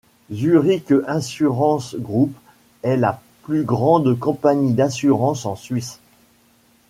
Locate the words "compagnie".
4.17-4.73